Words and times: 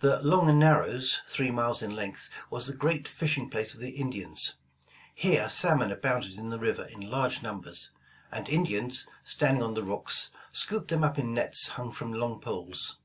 The 0.00 0.18
''Long 0.24 0.56
Narrows," 0.56 1.22
three 1.28 1.52
miles 1.52 1.80
in 1.80 1.94
length, 1.94 2.28
was 2.50 2.66
the 2.66 2.74
great 2.74 3.06
fishing 3.06 3.48
place 3.48 3.72
of 3.72 3.78
the 3.78 3.90
Indians. 3.90 4.54
Here 5.14 5.48
salmon 5.48 5.92
abounded 5.92 6.32
in 6.36 6.48
the 6.48 6.58
river 6.58 6.86
in 6.86 7.08
large 7.08 7.40
numbers, 7.40 7.92
and 8.32 8.48
Indians, 8.48 9.06
standing 9.22 9.62
on 9.62 9.74
the 9.74 9.84
rocks 9.84 10.30
scooped 10.52 10.88
them 10.88 11.04
up 11.04 11.20
in 11.20 11.32
nets 11.34 11.68
hung 11.68 11.92
from 11.92 12.12
long 12.12 12.40
poles. 12.40 12.98